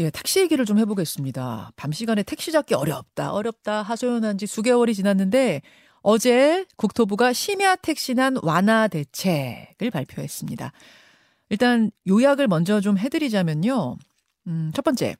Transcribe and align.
예, 0.00 0.08
택시 0.08 0.40
얘기를 0.40 0.64
좀 0.64 0.78
해보겠습니다. 0.78 1.72
밤 1.76 1.92
시간에 1.92 2.22
택시 2.22 2.52
잡기 2.52 2.72
어렵다, 2.72 3.32
어렵다 3.32 3.82
하소연한 3.82 4.38
지 4.38 4.46
수개월이 4.46 4.94
지났는데 4.94 5.60
어제 6.00 6.64
국토부가 6.76 7.34
심야 7.34 7.76
택시난 7.76 8.38
완화 8.42 8.88
대책을 8.88 9.90
발표했습니다. 9.92 10.72
일단 11.50 11.90
요약을 12.08 12.48
먼저 12.48 12.80
좀 12.80 12.96
해드리자면요. 12.96 13.96
음, 14.46 14.72
첫 14.74 14.82
번째, 14.82 15.16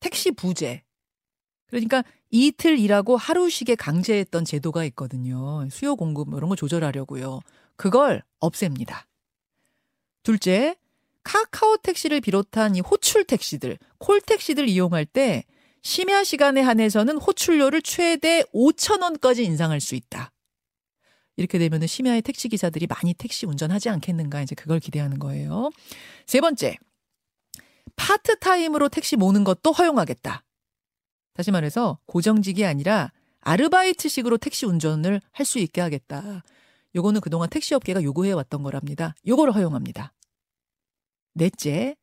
택시 0.00 0.30
부재. 0.32 0.82
그러니까 1.68 2.04
이틀 2.30 2.78
일하고 2.78 3.16
하루 3.16 3.48
쉬게 3.48 3.76
강제했던 3.76 4.44
제도가 4.44 4.84
있거든요. 4.86 5.66
수요 5.70 5.96
공급 5.96 6.28
뭐 6.28 6.38
이런 6.38 6.50
거 6.50 6.56
조절하려고요. 6.56 7.40
그걸 7.76 8.22
없앱니다. 8.40 9.06
둘째, 10.22 10.76
카카오 11.28 11.76
택시를 11.76 12.22
비롯한 12.22 12.74
이 12.74 12.80
호출 12.80 13.22
택시들, 13.22 13.76
콜 13.98 14.18
택시들 14.22 14.66
이용할 14.66 15.04
때 15.04 15.44
심야 15.82 16.24
시간에 16.24 16.62
한해서는 16.62 17.18
호출료를 17.18 17.82
최대 17.82 18.42
5천 18.54 19.02
원까지 19.02 19.44
인상할 19.44 19.82
수 19.82 19.94
있다. 19.94 20.32
이렇게 21.36 21.58
되면 21.58 21.86
심야에 21.86 22.22
택시 22.22 22.48
기사들이 22.48 22.86
많이 22.86 23.12
택시 23.12 23.44
운전하지 23.44 23.90
않겠는가 23.90 24.40
이제 24.40 24.54
그걸 24.54 24.80
기대하는 24.80 25.18
거예요. 25.18 25.70
세 26.26 26.40
번째, 26.40 26.78
파트타임으로 27.96 28.88
택시 28.88 29.16
모는 29.16 29.44
것도 29.44 29.72
허용하겠다. 29.72 30.42
다시 31.34 31.50
말해서 31.50 31.98
고정직이 32.06 32.64
아니라 32.64 33.12
아르바이트식으로 33.40 34.38
택시 34.38 34.64
운전을 34.64 35.20
할 35.32 35.44
수 35.44 35.58
있게 35.58 35.82
하겠다. 35.82 36.42
요거는 36.96 37.20
그동안 37.20 37.50
택시업계가 37.50 38.02
요구해 38.02 38.32
왔던 38.32 38.62
거랍니다. 38.62 39.14
요거를 39.26 39.54
허용합니다. 39.54 40.14
넷째, 41.38 41.96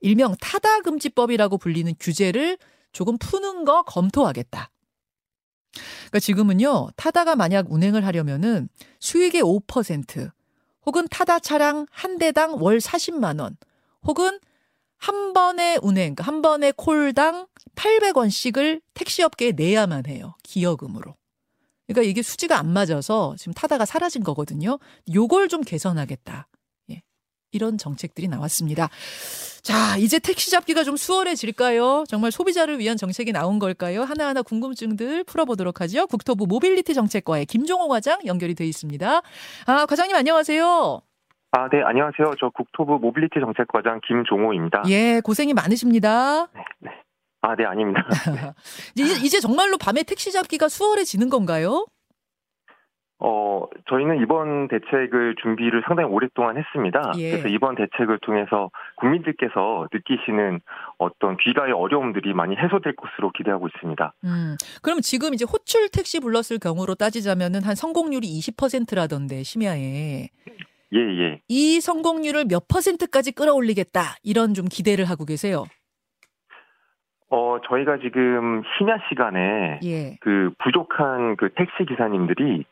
일명 0.00 0.34
타다금지법이라고 0.40 1.58
불리는 1.58 1.92
규제를 2.00 2.58
조금 2.92 3.18
푸는 3.18 3.64
거 3.64 3.82
검토하겠다. 3.82 4.70
그러니까 5.74 6.18
지금은요, 6.20 6.88
타다가 6.96 7.36
만약 7.36 7.70
운행을 7.70 8.04
하려면은 8.06 8.68
수익의 9.00 9.42
5% 9.42 10.30
혹은 10.84 11.06
타다 11.08 11.38
차량 11.38 11.86
한 11.90 12.18
대당 12.18 12.56
월 12.60 12.78
40만 12.78 13.40
원 13.40 13.56
혹은 14.02 14.38
한 14.98 15.32
번의 15.32 15.80
운행, 15.82 16.14
그러니까 16.14 16.24
한 16.24 16.42
번의 16.42 16.74
콜당 16.76 17.46
800원씩을 17.74 18.82
택시업계에 18.94 19.52
내야만 19.52 20.06
해요. 20.06 20.36
기여금으로. 20.42 21.16
그러니까 21.86 22.08
이게 22.08 22.22
수지가 22.22 22.58
안 22.58 22.72
맞아서 22.72 23.34
지금 23.38 23.52
타다가 23.52 23.84
사라진 23.84 24.22
거거든요. 24.22 24.78
요걸 25.12 25.48
좀 25.48 25.62
개선하겠다. 25.62 26.46
예. 27.52 27.56
이런 27.56 27.78
정책들이 27.78 28.28
나왔습니다. 28.28 28.88
자, 29.62 29.96
이제 29.98 30.18
택시 30.18 30.50
잡기가 30.50 30.82
좀 30.82 30.96
수월해질까요? 30.96 32.04
정말 32.08 32.32
소비자를 32.32 32.78
위한 32.78 32.96
정책이 32.96 33.32
나온 33.32 33.58
걸까요? 33.58 34.02
하나하나 34.02 34.42
궁금증들 34.42 35.24
풀어보도록 35.24 35.80
하죠. 35.82 36.06
국토부 36.06 36.46
모빌리티 36.46 36.94
정책과의 36.94 37.46
김종호 37.46 37.88
과장 37.88 38.18
연결이 38.26 38.54
돼 38.54 38.66
있습니다. 38.66 39.22
아, 39.66 39.86
과장님 39.86 40.16
안녕하세요. 40.16 41.02
아, 41.52 41.68
네, 41.68 41.82
안녕하세요. 41.82 42.32
저 42.40 42.48
국토부 42.48 42.98
모빌리티 42.98 43.38
정책과장 43.38 44.00
김종호입니다. 44.06 44.84
예, 44.88 45.20
고생이 45.22 45.52
많으십니다. 45.52 46.46
네, 46.54 46.64
네. 46.80 46.90
아, 47.42 47.54
네, 47.56 47.64
아닙니다. 47.64 48.00
이제, 48.96 49.14
이제 49.24 49.40
정말로 49.40 49.76
밤에 49.76 50.02
택시 50.02 50.32
잡기가 50.32 50.68
수월해지는 50.68 51.28
건가요? 51.28 51.86
어, 53.24 53.66
저희는 53.88 54.20
이번 54.20 54.66
대책을 54.66 55.36
준비를 55.40 55.84
상당히 55.86 56.08
오랫동안 56.10 56.56
했습니다. 56.56 57.12
예. 57.18 57.30
그래서 57.30 57.48
이번 57.48 57.76
대책을 57.76 58.18
통해서 58.18 58.70
국민들께서 58.96 59.86
느끼시는 59.92 60.60
어떤 60.98 61.36
귀가의 61.36 61.72
어려움들이 61.72 62.34
많이 62.34 62.56
해소될 62.56 62.96
것으로 62.96 63.30
기대하고 63.30 63.68
있습니다. 63.68 64.12
음, 64.24 64.56
그럼 64.82 64.98
지금 65.00 65.34
이제 65.34 65.44
호출 65.44 65.88
택시 65.88 66.18
불렀을 66.18 66.58
경우로 66.58 66.96
따지자면은 66.96 67.62
한 67.62 67.76
성공률이 67.76 68.26
20%라던데 68.26 69.44
심야에 69.44 70.28
예, 70.94 70.98
예. 70.98 71.40
이 71.48 71.80
성공률을 71.80 72.46
몇 72.50 72.66
퍼센트까지 72.66 73.32
끌어올리겠다 73.32 74.16
이런 74.24 74.52
좀 74.52 74.66
기대를 74.68 75.04
하고 75.04 75.24
계세요. 75.24 75.64
어, 77.34 77.58
저희가 77.66 77.96
지금 77.98 78.62
심야 78.76 78.98
시간에 79.08 79.80
예. 79.84 80.16
그 80.20 80.50
부족한 80.58 81.36
그 81.36 81.48
택시 81.54 81.86
기사님들이 81.88 82.64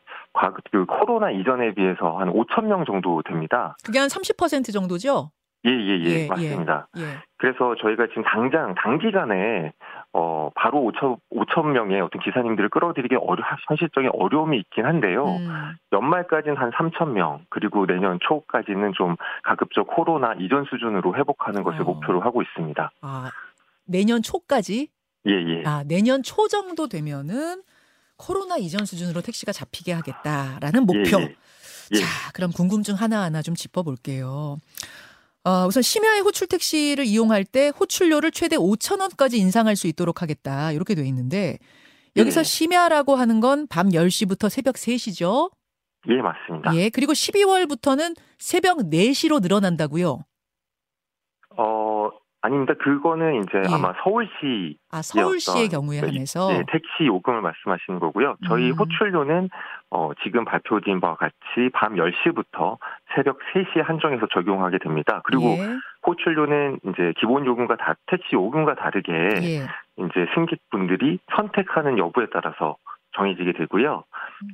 그 0.71 0.85
코로나 0.85 1.31
이전에 1.31 1.73
비해서 1.73 2.17
한 2.17 2.31
5천 2.31 2.65
명 2.65 2.85
정도 2.85 3.21
됩니다. 3.23 3.75
그게 3.83 3.99
한 3.99 4.07
30% 4.07 4.73
정도죠? 4.73 5.31
예, 5.65 5.69
예, 5.69 5.99
예, 5.99 6.23
예, 6.23 6.27
맞습니다. 6.27 6.87
예. 6.97 7.01
그래서 7.37 7.75
저희가 7.75 8.07
지금 8.07 8.23
당장 8.23 8.73
단기간에 8.73 9.73
어 10.13 10.49
바로 10.55 10.79
5천 10.79 11.19
5천 11.31 11.67
명의 11.67 12.01
어떤 12.01 12.19
기사님들을 12.21 12.69
끌어들이기 12.69 13.15
어려 13.15 13.43
현실적인 13.67 14.09
어려움이 14.13 14.57
있긴 14.57 14.85
한데요. 14.85 15.25
음, 15.27 15.75
연말까지는 15.91 16.57
한 16.57 16.71
3천 16.71 17.11
명 17.11 17.45
그리고 17.49 17.85
내년 17.85 18.17
초까지는 18.27 18.93
좀 18.93 19.15
가급적 19.43 19.85
코로나 19.87 20.33
이전 20.33 20.65
수준으로 20.65 21.15
회복하는 21.15 21.63
것을 21.63 21.81
어. 21.81 21.83
목표로 21.85 22.21
하고 22.21 22.41
있습니다. 22.41 22.91
아, 23.01 23.29
내년 23.85 24.23
초까지? 24.23 24.89
예, 25.27 25.31
예. 25.31 25.63
아, 25.65 25.83
내년 25.87 26.23
초 26.23 26.47
정도 26.47 26.87
되면은 26.87 27.61
코로나 28.21 28.57
이전 28.57 28.85
수준으로 28.85 29.21
택시가 29.21 29.51
잡히게 29.51 29.93
하겠다라는 29.93 30.85
목표. 30.85 31.19
예, 31.19 31.23
예. 31.23 31.35
예. 31.95 31.99
자, 31.99 32.05
그럼 32.33 32.51
궁금증 32.51 32.93
하나하나 32.93 33.41
좀 33.41 33.55
짚어볼게요. 33.55 34.57
어, 35.43 35.65
우선 35.67 35.81
심야에 35.81 36.19
호출 36.19 36.47
택시를 36.47 37.05
이용할 37.05 37.43
때 37.43 37.69
호출료를 37.79 38.31
최대 38.31 38.57
5천 38.57 39.01
원까지 39.01 39.37
인상할 39.39 39.75
수 39.75 39.87
있도록 39.87 40.21
하겠다. 40.21 40.71
이렇게 40.71 40.93
돼 40.93 41.05
있는데 41.07 41.57
여기서 42.15 42.41
예. 42.41 42.43
심야라고 42.43 43.15
하는 43.15 43.39
건 43.39 43.65
밤 43.67 43.89
10시부터 43.89 44.49
새벽 44.49 44.75
3시죠. 44.75 45.51
예, 46.09 46.13
맞습니다. 46.21 46.75
예. 46.75 46.89
그리고 46.89 47.13
12월부터는 47.13 48.15
새벽 48.37 48.77
4시로 48.91 49.41
늘어난다고요. 49.41 50.23
어 52.41 52.47
아닙니다. 52.47 52.73
그거는 52.79 53.43
이제 53.43 53.61
예. 53.69 53.73
아마 53.73 53.93
서울시 54.03 54.77
아, 54.91 55.01
서울시의 55.01 55.69
경우에 55.69 56.01
네, 56.01 56.07
한해서 56.07 56.47
네, 56.49 56.63
택시 56.71 57.05
요금을 57.05 57.41
말씀하시는 57.41 57.99
거고요. 57.99 58.35
저희 58.47 58.71
음. 58.71 58.75
호출료는 58.75 59.49
어, 59.91 60.11
지금 60.23 60.45
발표된 60.45 60.99
바와 60.99 61.15
같이 61.15 61.35
밤 61.73 61.95
10시부터 61.95 62.77
새벽 63.15 63.39
3시에 63.53 63.83
한정해서 63.83 64.27
적용하게 64.33 64.79
됩니다. 64.79 65.21
그리고 65.23 65.43
예. 65.43 65.77
호출료는 66.05 66.79
이제 66.85 67.13
기본 67.19 67.45
요금과 67.45 67.77
다 67.77 67.95
택시 68.07 68.33
요금과 68.33 68.75
다르게 68.75 69.11
예. 69.13 69.67
이제 69.97 70.25
승객분들이 70.33 71.19
선택하는 71.35 71.97
여부에 71.97 72.27
따라서 72.33 72.77
정해지게 73.17 73.53
되고요. 73.53 74.03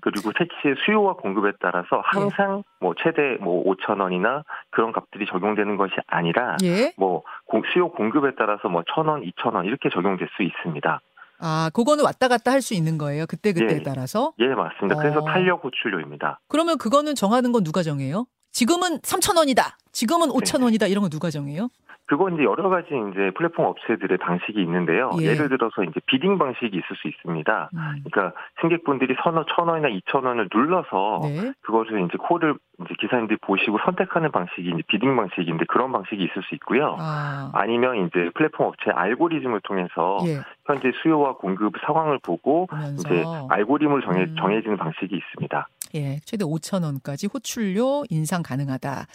그리고 0.02 0.32
택시의 0.34 0.76
수요와 0.86 1.14
공급에 1.14 1.52
따라서 1.62 2.02
항상 2.04 2.64
뭐 2.80 2.94
최대 3.02 3.38
뭐 3.42 3.64
5천 3.66 4.02
원이나 4.02 4.44
그런 4.72 4.92
값들이 4.92 5.26
적용되는 5.28 5.78
것이 5.78 5.94
아니라 6.08 6.58
예. 6.64 6.94
뭐 6.98 7.24
공- 7.46 7.64
수요 7.74 7.90
공급에 7.92 8.32
따라서 8.38 8.68
뭐천 8.70 9.08
원, 9.08 9.24
이천 9.24 9.56
원 9.56 9.66
이렇게 9.66 9.90
적용될 9.90 10.28
수 10.36 10.44
있습니다. 10.44 11.00
아, 11.40 11.70
그거는 11.74 12.04
왔다 12.04 12.28
갔다 12.28 12.52
할 12.52 12.62
수 12.62 12.74
있는 12.74 12.98
거예요. 12.98 13.26
그때 13.28 13.54
그때에 13.54 13.78
예. 13.78 13.84
따라서. 13.84 14.34
예, 14.40 14.48
맞습니다. 14.48 15.00
그래서 15.00 15.20
어. 15.20 15.26
탄력 15.26 15.64
호출료입니다. 15.64 16.40
그러면 16.48 16.78
그거는 16.80 17.14
정하는 17.16 17.52
건 17.52 17.64
누가 17.64 17.84
정해요? 17.84 18.26
지금은 18.52 19.00
3,000원이다. 19.02 19.76
지금은 19.92 20.30
네. 20.30 20.34
5,000원이다. 20.34 20.90
이런 20.90 21.04
거 21.04 21.10
누가 21.10 21.30
정해요? 21.30 21.70
그건 22.08 22.36
이제 22.36 22.44
여러 22.44 22.70
가지 22.70 22.88
이제 22.88 23.32
플랫폼 23.36 23.66
업체들의 23.66 24.18
방식이 24.18 24.62
있는데요. 24.62 25.12
예. 25.20 25.26
예. 25.26 25.34
를 25.36 25.50
들어서 25.50 25.84
이제 25.84 26.00
bidding 26.08 26.38
방식이 26.38 26.68
있을 26.68 26.96
수 26.96 27.08
있습니다. 27.08 27.70
음. 27.74 28.04
그러니까 28.10 28.40
승객분들이 28.62 29.16
선, 29.22 29.36
천 29.54 29.68
원이나 29.68 29.90
이천 29.90 30.24
원을 30.24 30.48
눌러서 30.54 31.20
네. 31.24 31.52
그것을 31.62 32.06
이제 32.06 32.18
콜을 32.18 32.56
이제 32.80 32.94
기사님들이 33.00 33.38
보시고 33.42 33.78
선택하는 33.84 34.32
방식이 34.32 34.70
이제 34.70 34.82
bidding 34.88 35.16
방식인데 35.18 35.66
그런 35.68 35.92
방식이 35.92 36.24
있을 36.24 36.44
수 36.44 36.56
있고요. 36.56 36.96
아. 36.98 37.52
아니면 37.54 38.08
이제 38.08 38.30
플랫폼 38.36 38.68
업체 38.68 38.90
알고리즘을 38.90 39.60
통해서 39.66 40.18
예. 40.26 40.40
현재 40.66 40.92
수요와 41.04 41.36
공급 41.36 41.74
상황을 41.86 42.20
보고 42.24 42.68
보면서 42.68 43.02
이제 43.06 43.24
알고리즘을 43.50 44.02
정해, 44.02 44.22
음. 44.22 44.36
정해지는 44.40 44.78
방식이 44.78 45.14
있습니다. 45.14 45.68
예, 45.96 46.20
최대 46.26 46.44
5천 46.46 46.84
원까지 46.84 47.28
호출료 47.34 48.04
인상 48.10 48.44
가능하다. 48.44 49.08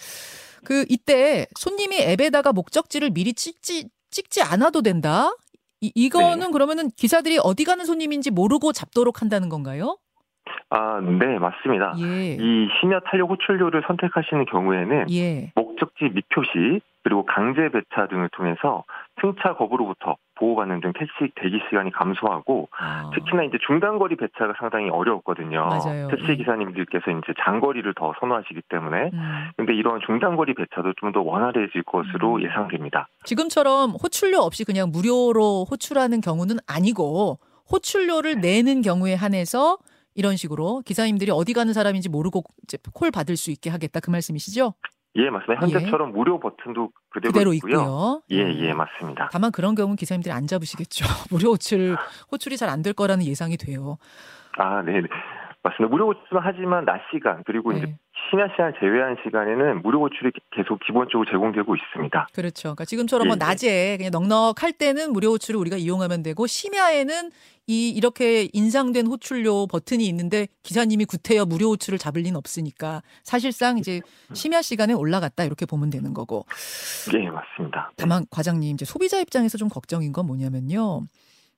그 0.65 0.85
이때 0.89 1.47
손님이 1.59 2.01
앱에다가 2.03 2.53
목적지를 2.53 3.11
미리 3.11 3.33
찍지 3.35 3.89
찍지 4.11 4.43
않아도 4.43 4.83
된다. 4.83 5.31
이, 5.81 5.91
이거는 5.95 6.47
네. 6.47 6.53
그러면은 6.53 6.91
기사들이 6.97 7.39
어디 7.43 7.65
가는 7.65 7.85
손님인지 7.85 8.31
모르고 8.31 8.73
잡도록 8.73 9.21
한다는 9.21 9.49
건가요? 9.49 9.97
아, 10.71 11.01
네, 11.01 11.39
맞습니다. 11.39 11.95
예. 11.99 12.35
이 12.35 12.69
심야 12.81 13.01
탄력 13.01 13.31
호출료를 13.31 13.83
선택하시는 13.87 14.47
경우에는 14.47 15.07
예. 15.13 15.53
목적지 15.55 16.05
미표 16.05 16.43
시 16.45 16.81
그리고 17.05 17.25
강제 17.27 17.69
배차 17.69 18.09
등을 18.09 18.29
통해서 18.33 18.85
승차 19.21 19.55
거부로부터 19.55 20.17
보호받는 20.37 20.81
등 20.81 20.93
택시 20.99 21.33
대기 21.37 21.61
시간이 21.69 21.93
감소하고 21.93 22.69
아. 22.79 23.11
특히나 23.15 23.45
이제 23.45 23.59
중단거리 23.67 24.17
배차가 24.17 24.55
상당히 24.59 24.89
어려웠거든요. 24.89 25.67
맞아요. 25.67 26.09
택시 26.09 26.31
예. 26.31 26.37
기사님들께서 26.37 27.11
이제 27.11 27.35
장거리를 27.45 27.93
더 27.95 28.13
선호하시기 28.19 28.63
때문에 28.69 29.11
음. 29.13 29.51
근데 29.57 29.75
이런 29.75 30.01
중단거리 30.05 30.55
배차도 30.55 30.95
좀 30.95 31.13
더 31.13 31.21
원활해질 31.21 31.83
것으로 31.83 32.37
음. 32.37 32.43
예상됩니다. 32.43 33.07
지금처럼 33.25 33.91
호출료 34.03 34.39
없이 34.39 34.65
그냥 34.65 34.91
무료로 34.91 35.67
호출하는 35.71 36.23
경우는 36.23 36.57
아니고 36.67 37.39
호출료를 37.71 38.41
내는 38.41 38.81
경우에 38.81 39.15
한해서 39.15 39.77
이런 40.15 40.37
식으로 40.37 40.83
기사님들이 40.87 41.31
어디 41.31 41.53
가는 41.53 41.73
사람인지 41.73 42.09
모르고 42.09 42.43
이제 42.65 42.79
콜 42.95 43.11
받을 43.11 43.37
수 43.37 43.51
있게 43.51 43.71
하겠다 43.71 44.01
그 44.01 44.11
말씀이시죠? 44.11 44.73
예, 45.17 45.29
맞습니다. 45.31 45.63
현재처럼 45.63 46.13
무료 46.13 46.41
버튼도 46.41 46.91
그대로, 47.11 47.33
그대로 47.33 47.53
있고요. 47.55 47.73
있고요. 47.73 48.23
예, 48.31 48.43
음. 48.45 48.55
예, 48.61 48.73
맞습니다. 48.73 49.29
다만 49.31 49.53
그런 49.53 49.75
경우는 49.75 49.97
기사님들이 49.97 50.33
안 50.33 50.47
잡으시겠죠. 50.47 51.05
무료 51.31 51.51
호출 51.53 51.97
호출이 52.31 52.57
잘 52.57 52.69
안 52.71 52.83
될 52.83 52.95
거라는 52.95 53.25
예상이 53.27 53.57
돼요. 53.59 53.99
아, 54.59 54.83
네. 54.83 55.01
네. 55.01 55.09
맞습니다. 55.63 55.91
무료 55.91 56.07
호출은 56.09 56.41
하지만 56.43 56.85
낮 56.87 57.01
시간 57.13 57.43
그리고 57.45 57.73
이제 57.73 57.87
네. 57.87 57.97
심야 58.31 58.49
시간 58.53 58.73
제외한 58.81 59.17
시간에는 59.25 59.83
무료 59.83 60.01
호출이 60.03 60.33
계속 60.51 60.79
기본적으로 60.87 61.25
제공되고 61.31 61.75
있습니다. 61.77 62.29
그렇죠. 62.33 62.63
그러니까 62.63 62.85
지금처럼 62.85 63.29
뭐 63.29 63.37
예, 63.37 63.43
예. 63.43 63.47
낮에 63.47 63.97
그냥 63.99 64.11
넉넉할 64.13 64.73
때는 64.73 65.13
무료 65.13 65.31
호출을 65.33 65.59
우리가 65.61 65.77
이용하면 65.77 66.23
되고 66.23 66.47
심야에는 66.47 67.31
이 67.67 67.91
이렇게 67.91 68.49
인상된 68.53 69.07
호출료 69.07 69.67
버튼이 69.67 70.07
있는데 70.07 70.49
기사님이 70.63 71.05
구태여 71.05 71.47
무료 71.47 71.69
호출을 71.69 71.99
잡을 71.99 72.23
리는 72.23 72.37
없으니까 72.37 73.03
사실상 73.23 73.79
이제 73.79 74.01
심야 74.33 74.63
시간에 74.63 74.95
올라갔다 74.95 75.45
이렇게 75.45 75.67
보면 75.67 75.91
되는 75.91 76.13
거고. 76.15 76.45
예, 77.15 77.29
맞습니다. 77.31 77.91
네. 77.91 77.95
다만 77.97 78.27
과장님 78.31 78.75
이제 78.75 78.85
소비자 78.85 79.19
입장에서 79.21 79.59
좀 79.59 79.69
걱정인 79.69 80.13
건 80.13 80.27
뭐냐면요. 80.27 81.03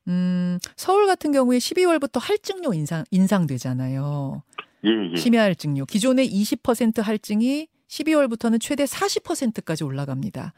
음, 0.09 0.59
서울 0.77 1.07
같은 1.07 1.33
경우에 1.33 1.59
12월부터 1.59 2.21
할증료 2.21 2.75
인상 2.75 3.05
인상되잖아요. 3.11 4.43
예, 4.85 5.13
예. 5.13 5.17
심야 5.17 5.43
할증료. 5.43 5.87
기존의 5.87 6.29
20% 6.31 7.03
할증이 7.03 7.69
12월부터는 7.89 8.61
최대 8.61 8.85
40%까지 8.85 9.85
올라갑니다. 9.85 10.53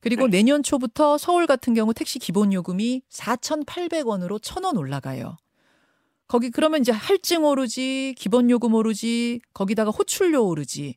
그리고 0.00 0.26
네. 0.28 0.38
내년 0.38 0.62
초부터 0.62 1.18
서울 1.18 1.46
같은 1.46 1.74
경우 1.74 1.92
택시 1.92 2.18
기본 2.18 2.52
요금이 2.52 3.02
4,800원으로 3.10 4.40
1,000원 4.40 4.76
올라가요. 4.78 5.36
거기 6.28 6.50
그러면 6.50 6.80
이제 6.82 6.92
할증 6.92 7.44
오르지, 7.44 8.14
기본 8.18 8.50
요금 8.50 8.74
오르지, 8.74 9.40
거기다가 9.54 9.90
호출료 9.90 10.46
오르지. 10.46 10.96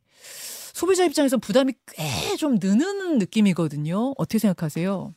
소비자 0.73 1.05
입장에서 1.05 1.37
부담이 1.37 1.73
꽤 1.95 2.35
좀 2.37 2.57
느는 2.61 3.17
느낌이거든요. 3.17 4.13
어떻게 4.17 4.39
생각하세요? 4.39 5.13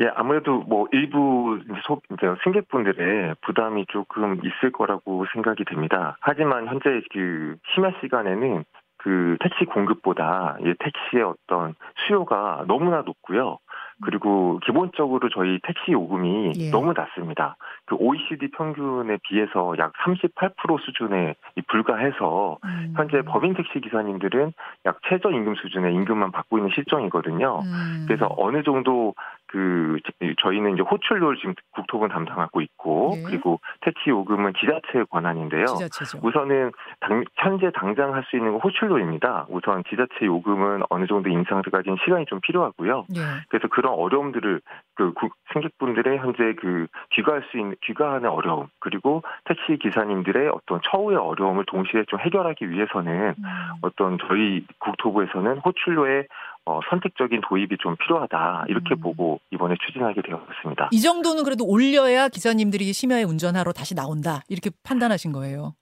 예, 0.00 0.10
아무래도 0.14 0.62
뭐 0.66 0.86
일부 0.92 1.60
소, 1.86 2.00
이제 2.12 2.34
승객분들의 2.42 3.34
부담이 3.42 3.86
조금 3.88 4.40
있을 4.44 4.72
거라고 4.72 5.26
생각이 5.32 5.64
됩니다. 5.64 6.16
하지만 6.20 6.66
현재 6.66 7.02
그 7.12 7.56
심야 7.74 7.92
시간에는 8.00 8.64
그 9.02 9.36
택시 9.40 9.64
공급보다 9.64 10.58
이 10.60 10.74
택시의 10.78 11.22
어떤 11.22 11.74
수요가 12.06 12.64
너무나 12.66 13.02
높고요. 13.02 13.58
그리고 14.02 14.58
기본적으로 14.64 15.28
저희 15.28 15.58
택시 15.62 15.92
요금이 15.92 16.52
예. 16.58 16.70
너무 16.70 16.92
낮습니다. 16.94 17.56
그 17.84 17.96
OECD 17.96 18.50
평균에 18.52 19.18
비해서 19.28 19.74
약 19.78 19.92
38% 20.04 20.80
수준에 20.80 21.34
이 21.56 21.62
불과해서 21.62 22.58
음. 22.64 22.94
현재 22.96 23.22
법인 23.22 23.54
택시 23.54 23.80
기사님들은 23.80 24.52
약 24.86 24.98
최저 25.08 25.30
임금 25.30 25.54
수준의 25.56 25.94
임금만 25.94 26.32
받고 26.32 26.58
있는 26.58 26.70
실정이거든요. 26.74 27.60
음. 27.62 28.04
그래서 28.06 28.28
어느 28.38 28.62
정도 28.62 29.14
그 29.50 29.98
저희는 30.42 30.74
이제 30.74 30.82
호출료를 30.82 31.36
지금 31.38 31.54
국토부는 31.72 32.14
담당하고 32.14 32.60
있고 32.60 33.14
예. 33.16 33.22
그리고 33.26 33.58
택시 33.80 34.10
요금은 34.10 34.52
지자체의 34.60 35.06
권한인데요. 35.10 35.66
지자체죠. 35.66 36.20
우선은 36.22 36.70
당- 37.00 37.24
현재 37.36 37.70
당장 37.74 38.14
할 38.14 38.20
수 38.30 38.36
있는 38.36 38.52
건 38.52 38.60
호출료입니다. 38.60 39.46
우선 39.48 39.82
지자체 39.88 40.26
요금은 40.26 40.82
어느 40.90 41.06
정도 41.06 41.28
인상까지는 41.30 41.96
시간이 42.04 42.26
좀 42.26 42.38
필요하고요. 42.42 43.06
예. 43.16 43.20
그래서 43.48 43.66
그런 43.68 43.94
어려움들을 43.94 44.60
그 44.94 45.12
구- 45.14 45.30
승객분들의 45.52 46.18
현재 46.18 46.54
그 46.60 46.86
귀가할 47.12 47.42
수 47.50 47.58
있는 47.58 47.74
귀가하는 47.82 48.28
어려움 48.30 48.68
그리고 48.78 49.22
택시 49.46 49.78
기사님들의 49.78 50.48
어떤 50.48 50.80
처우의 50.84 51.16
어려움을 51.16 51.64
동시에 51.66 52.04
좀 52.08 52.20
해결하기 52.20 52.70
위해서는 52.70 53.34
음. 53.38 53.44
어떤 53.82 54.18
저희 54.28 54.64
국토부에서는 54.78 55.58
호출료의 55.58 56.26
어, 56.70 56.80
선택적인 56.88 57.40
도입이 57.48 57.78
좀 57.80 57.96
필요하다 57.96 58.66
이렇게 58.68 58.94
음. 58.94 59.00
보고 59.00 59.40
이번에 59.50 59.74
추진하게 59.84 60.22
되었습니다. 60.22 60.90
이 60.92 61.00
정도는 61.00 61.42
그래도 61.42 61.66
올려야 61.66 62.28
기사님들이 62.28 62.92
심야에 62.92 63.24
운전하러 63.24 63.72
다시 63.72 63.96
나온다. 63.96 64.42
이렇게 64.48 64.70
판단하신 64.84 65.32
거예요. 65.32 65.74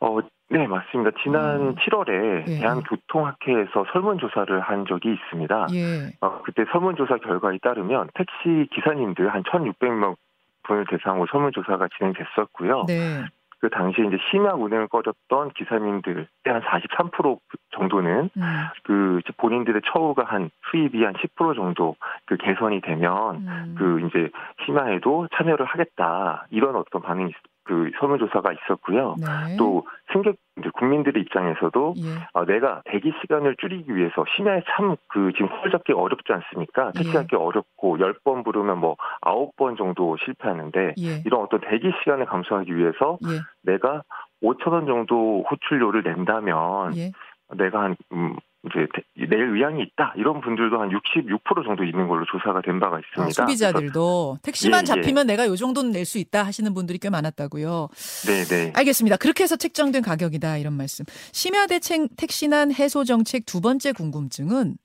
어, 0.00 0.18
네 0.50 0.66
맞습니다. 0.66 1.12
지난 1.22 1.60
음. 1.60 1.74
7월에 1.76 2.48
예. 2.48 2.58
대한교통학회에서 2.58 3.86
설문조사를 3.92 4.60
한 4.60 4.84
적이 4.86 5.14
있습니다. 5.14 5.66
예. 5.74 6.10
어, 6.20 6.42
그때 6.42 6.64
설문조사 6.72 7.18
결과에 7.18 7.58
따르면 7.62 8.10
택시 8.14 8.68
기사님들 8.74 9.32
한 9.32 9.44
1,600명 9.44 10.16
분을 10.64 10.86
대상으로 10.90 11.26
설문조사가 11.30 11.86
진행됐었고요. 11.96 12.84
네. 12.88 13.24
그 13.60 13.70
당시에 13.70 14.04
이제 14.06 14.18
심야 14.30 14.52
운행을 14.52 14.88
꺼렸던 14.88 15.50
기사님들의 15.56 16.26
한43% 16.44 17.38
정도는 17.74 18.30
음. 18.36 18.42
그 18.84 19.20
본인들의 19.38 19.82
처우가 19.86 20.24
한 20.24 20.50
수입이 20.70 21.02
한 21.04 21.14
10% 21.14 21.54
정도 21.56 21.96
그 22.26 22.36
개선이 22.36 22.80
되면 22.82 23.36
음. 23.36 23.74
그 23.78 24.00
이제 24.06 24.30
심야에도 24.64 25.28
참여를 25.34 25.64
하겠다 25.66 26.46
이런 26.50 26.76
어떤 26.76 27.02
반응이 27.02 27.30
있- 27.30 27.36
그 27.66 27.90
설문조사가 27.98 28.52
있었고요. 28.52 29.16
네. 29.18 29.56
또 29.58 29.86
승객 30.12 30.36
이제 30.58 30.70
국민들의 30.78 31.20
입장에서도 31.22 31.94
예. 31.98 32.02
어, 32.32 32.44
내가 32.46 32.80
대기 32.86 33.12
시간을 33.20 33.56
줄이기 33.60 33.94
위해서 33.94 34.24
심야에 34.36 34.62
참 34.70 34.96
그 35.08 35.32
지금 35.32 35.48
콜 35.48 35.70
잡기 35.70 35.92
어렵지 35.92 36.32
않습니까? 36.32 36.92
택시 36.92 37.08
예. 37.08 37.12
잡기 37.14 37.36
어렵고 37.36 37.98
10번 37.98 38.44
부르면 38.44 38.78
뭐 38.78 38.96
9번 39.22 39.76
정도 39.76 40.16
실패하는데 40.24 40.94
예. 40.98 41.22
이런 41.24 41.42
어떤 41.42 41.60
대기 41.60 41.90
시간을 42.02 42.26
감소하기 42.26 42.74
위해서 42.76 43.18
예. 43.24 43.40
내가 43.62 44.02
5천 44.42 44.72
원 44.72 44.86
정도 44.86 45.44
호출료를 45.50 46.02
낸다면 46.02 46.96
예. 46.96 47.10
내가 47.54 47.82
한 47.82 47.96
음, 48.12 48.36
이제 48.66 48.86
대- 48.94 49.26
낼 49.26 49.54
의향이 49.54 49.82
있다 49.82 50.14
이런 50.16 50.40
분들도 50.40 50.80
한 50.80 50.88
66% 50.90 51.64
정도 51.64 51.84
있는 51.84 52.08
걸로 52.08 52.24
조사가 52.30 52.62
된 52.62 52.80
바가 52.80 52.96
아, 52.96 52.98
있습니다. 53.00 53.32
소비자들도 53.32 54.38
택시만 54.42 54.80
예, 54.80 54.82
예. 54.82 54.84
잡히면 54.86 55.26
내가 55.26 55.46
요 55.46 55.54
정도는 55.56 55.92
낼 55.92 56.04
수 56.04 56.18
있다 56.18 56.42
하시는 56.44 56.72
분들이 56.74 56.98
꽤 56.98 57.10
많았다고요. 57.10 57.88
네, 58.26 58.44
네. 58.44 58.72
알겠습니다. 58.74 59.16
그렇게 59.16 59.42
해서 59.44 59.56
책정된 59.56 60.02
가격이다 60.02 60.58
이런 60.58 60.72
말씀. 60.74 61.04
심야 61.32 61.66
대책 61.66 62.08
택시난 62.16 62.72
해소 62.72 63.04
정책 63.04 63.44
두 63.46 63.60
번째 63.60 63.92
궁금증은 63.92 64.76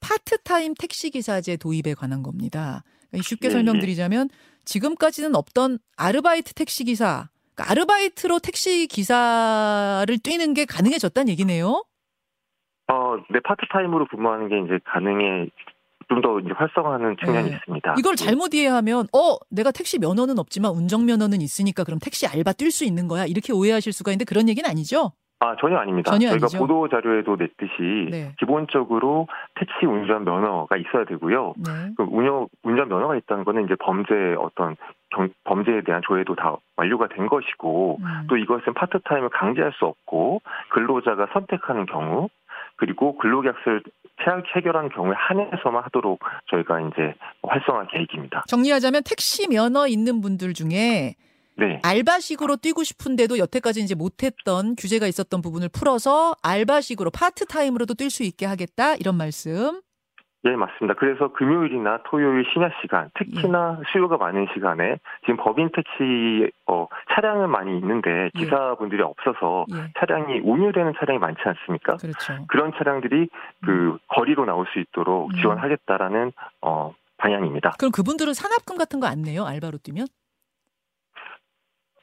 파트타임 0.00 0.74
택시 0.74 1.10
기사제 1.10 1.56
도입에 1.56 1.94
관한 1.94 2.22
겁니다. 2.22 2.82
그러니까 3.10 3.28
쉽게 3.28 3.48
예, 3.48 3.50
설명드리자면 3.52 4.28
지금까지는 4.64 5.34
없던 5.34 5.78
아르바이트 5.96 6.54
택시 6.54 6.84
기사, 6.84 7.28
그러니까 7.54 7.72
아르바이트로 7.72 8.38
택시 8.38 8.86
기사를 8.86 10.18
뛰는 10.18 10.54
게 10.54 10.64
가능해졌다는 10.64 11.28
얘기네요. 11.30 11.84
어, 13.10 13.24
네 13.30 13.40
파트타임으로 13.40 14.06
근무하는 14.06 14.48
게 14.48 14.58
이제 14.60 14.78
가능해 14.84 15.48
좀 16.10 16.20
더 16.20 16.40
이제 16.40 16.50
활성화하는 16.52 17.16
측면이 17.24 17.50
네. 17.50 17.56
있습니다. 17.56 17.94
이걸 17.98 18.16
잘못 18.16 18.52
이해하면 18.52 19.06
어 19.14 19.36
내가 19.48 19.70
택시 19.70 19.98
면허는 19.98 20.38
없지만 20.38 20.72
운전 20.72 21.06
면허는 21.06 21.40
있으니까 21.40 21.84
그럼 21.84 21.98
택시 22.02 22.26
알바 22.26 22.52
뛸 22.52 22.70
수 22.72 22.84
있는 22.84 23.06
거야 23.06 23.24
이렇게 23.26 23.52
오해하실 23.52 23.92
수가 23.92 24.10
있는데 24.10 24.24
그런 24.24 24.48
얘기는 24.48 24.68
아니죠. 24.68 25.12
아 25.38 25.56
전혀 25.58 25.78
아닙니다. 25.78 26.10
전혀 26.10 26.28
저희가 26.28 26.44
아니죠. 26.46 26.58
보도 26.58 26.88
자료에도 26.88 27.36
냈듯이 27.36 28.08
네. 28.10 28.32
기본적으로 28.38 29.26
택시 29.54 29.86
운전 29.86 30.24
면허가 30.24 30.76
있어야 30.76 31.04
되고요. 31.04 31.54
네. 31.56 31.94
그 31.96 32.02
운영 32.10 32.48
운전 32.64 32.88
면허가 32.88 33.16
있다는 33.16 33.44
거는 33.44 33.64
이제 33.64 33.76
범죄 33.80 34.12
어떤 34.38 34.76
경, 35.14 35.30
범죄에 35.44 35.82
대한 35.82 36.02
조회도 36.04 36.34
다 36.34 36.56
완료가 36.76 37.08
된 37.08 37.26
것이고 37.26 37.98
음. 38.00 38.26
또 38.28 38.36
이것은 38.36 38.74
파트타임을 38.74 39.30
강제할 39.30 39.72
수 39.78 39.86
없고 39.86 40.42
근로자가 40.70 41.28
선택하는 41.32 41.86
경우 41.86 42.28
그리고 42.80 43.16
근로계약서를 43.18 43.82
체- 44.24 44.42
체결하는 44.54 44.88
경우에 44.90 45.12
한해서만 45.16 45.84
하도록 45.84 46.18
저희가 46.50 46.80
이제 46.80 47.14
활성화 47.42 47.86
계획입니다. 47.92 48.44
정리하자면 48.48 49.02
택시 49.04 49.46
면허 49.48 49.86
있는 49.86 50.20
분들 50.22 50.54
중에 50.54 51.14
네. 51.56 51.78
알바식으로 51.82 52.56
뛰고 52.56 52.82
싶은데도 52.84 53.36
여태까지 53.38 53.80
이제 53.82 53.94
못했던 53.94 54.74
규제가 54.76 55.06
있었던 55.06 55.42
부분을 55.42 55.68
풀어서 55.68 56.34
알바식으로 56.42 57.10
파트타임으로도 57.10 57.94
뛸 57.94 58.08
수 58.08 58.22
있게 58.22 58.46
하겠다 58.46 58.94
이런 58.96 59.16
말씀. 59.16 59.80
예, 60.46 60.56
맞습니다. 60.56 60.94
그래서 60.98 61.28
금요일이나 61.32 62.00
토요일 62.04 62.46
심야 62.52 62.70
시간, 62.80 63.10
특히나 63.14 63.78
예. 63.80 63.84
수요가 63.92 64.16
많은 64.16 64.46
시간에 64.54 64.96
지금 65.20 65.36
법인 65.36 65.68
택시 65.70 66.50
어, 66.66 66.86
차량은 67.14 67.50
많이 67.50 67.76
있는데 67.78 68.30
예. 68.34 68.38
기사분들이 68.38 69.00
예. 69.00 69.04
없어서 69.04 69.66
예. 69.74 69.92
차량이 69.98 70.40
운유되는 70.40 70.94
차량이 70.98 71.18
많지 71.18 71.42
않습니까? 71.44 71.96
그렇죠. 71.98 72.46
그런 72.48 72.72
차량들이 72.78 73.28
그 73.64 73.70
음. 73.70 73.98
거리로 74.08 74.46
나올 74.46 74.66
수 74.72 74.78
있도록 74.78 75.30
음. 75.30 75.40
지원하겠다라는 75.40 76.32
어, 76.62 76.94
방향입니다. 77.18 77.72
그럼 77.78 77.92
그분들은 77.92 78.32
산업금 78.32 78.78
같은 78.78 78.98
거 78.98 79.06
안 79.08 79.20
내요? 79.20 79.44
알바로 79.44 79.76
뛰면? 79.82 80.06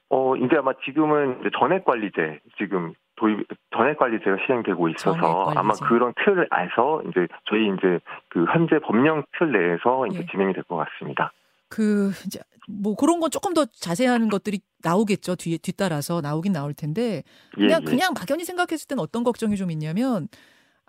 어, 0.10 0.36
이제 0.38 0.56
아마 0.58 0.74
지금은 0.86 1.40
이제 1.42 1.50
전액 1.60 1.86
관리제 1.86 2.40
지금 2.60 2.94
도입 3.18 3.46
전액 3.76 3.98
관리제가 3.98 4.38
시행되고 4.46 4.90
있어서 4.90 5.52
아마 5.56 5.74
그런 5.74 6.14
틀을 6.24 6.48
알서 6.50 7.02
이제 7.10 7.28
저희 7.50 7.68
이제 7.68 8.00
그 8.30 8.46
현재 8.46 8.80
법령 8.80 9.24
틀 9.38 9.52
내에서 9.52 10.08
이제 10.08 10.20
예. 10.20 10.26
진행이 10.32 10.54
될 10.54 10.64
것 10.64 10.78
같습니다. 10.78 11.32
그 11.70 12.12
이제 12.26 12.40
뭐 12.70 12.96
그런 12.96 13.20
건 13.20 13.30
조금 13.32 13.54
더 13.54 13.66
자세한 13.66 14.30
것들이 14.30 14.60
나오겠죠 14.84 15.36
뒤에 15.36 15.58
뒤따라서 15.58 16.22
나오긴 16.22 16.54
나올 16.54 16.74
텐데 16.74 17.24
그냥 17.54 17.82
예, 17.82 17.86
예. 17.86 17.86
그냥 17.86 18.14
막연히 18.14 18.46
생각했을 18.46 18.88
땐 18.88 19.00
어떤 19.00 19.24
걱정이 19.24 19.56
좀 19.58 19.72
있냐면 19.72 20.28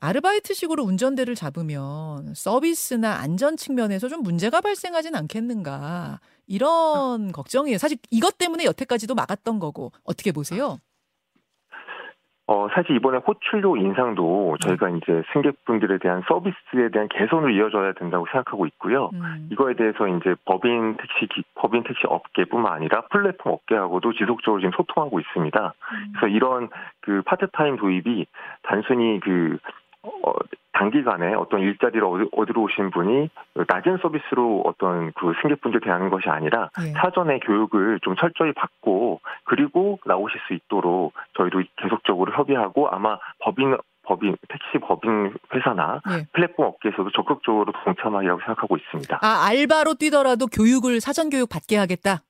아르바이트식으로 0.01 0.85
운전대를 0.85 1.35
잡으면 1.35 2.33
서비스나 2.35 3.15
안전 3.15 3.57
측면에서 3.57 4.09
좀 4.09 4.23
문제가 4.23 4.61
발생하진 4.61 5.17
않겠는가 5.17 6.21
이런 6.47 7.33
걱정이에요. 7.33 7.79
사실 7.79 7.99
이것 8.11 8.39
때문에 8.39 8.65
여태까지도 8.65 9.15
막았던 9.17 9.59
거고 9.59 9.91
어떻게 10.05 10.31
보세요? 10.33 10.79
어, 12.51 12.67
사실 12.73 12.97
이번에 12.97 13.19
호출료 13.19 13.77
인상도 13.77 14.57
저희가 14.61 14.89
네. 14.89 14.97
이제 14.97 15.23
승객분들에 15.35 15.99
대한 15.99 16.23
서비스에 16.27 16.89
대한 16.91 17.07
개선을 17.09 17.55
이어져야 17.55 17.93
된다고 17.93 18.25
생각하고 18.25 18.65
있고요. 18.67 19.11
음. 19.13 19.51
이거에 19.53 19.75
대해서 19.75 20.09
이제 20.09 20.35
법인 20.47 20.97
택시, 20.97 21.29
법인 21.55 21.83
택시 21.83 22.07
업계뿐만 22.07 22.73
아니라 22.73 23.03
플랫폼 23.11 23.53
업계하고도 23.53 24.15
지속적으로 24.15 24.61
지금 24.61 24.73
소통하고 24.75 25.21
있습니다. 25.21 25.61
음. 25.67 26.13
그래서 26.15 26.35
이런 26.35 26.71
그 27.03 27.21
파트타임 27.27 27.77
도입이 27.77 28.25
단순히 28.63 29.21
그 29.21 29.59
어, 30.25 30.33
단기간에 30.73 31.35
어떤 31.35 31.61
일자리를 31.61 32.03
얻, 32.05 32.49
으러 32.49 32.63
오신 32.63 32.91
분이 32.91 33.31
낮은 33.69 33.99
서비스로 34.01 34.63
어떤 34.65 35.13
그 35.13 35.33
승객분들 35.43 35.81
대하는 35.81 36.09
것이 36.09 36.29
아니라 36.29 36.71
네. 36.79 36.93
사전에 36.93 37.41
교육을 37.41 37.99
좀 38.03 38.15
철저히 38.17 38.53
받고 38.53 39.21
그리고 39.45 39.99
나오실 40.05 40.39
수 40.47 40.55
있도록 40.55 41.15
저희도 41.37 41.63
계속적으로 41.83 42.33
협의하고 42.33 42.89
아마 42.91 43.19
법인 43.41 43.77
법인 44.05 44.37
택시 44.49 44.79
법인 44.81 45.35
회사나 45.53 46.01
네. 46.07 46.25
플랫폼 46.33 46.67
업계에서도 46.67 47.11
적극적으로 47.11 47.73
동참하리라고 47.85 48.41
생각하고 48.41 48.77
있습니다. 48.77 49.19
아 49.21 49.47
알바로 49.49 49.95
뛰더라도 49.95 50.47
교육을 50.47 51.01
사전 51.01 51.29
교육 51.29 51.49
받게 51.49 51.77
하겠다. 51.77 52.23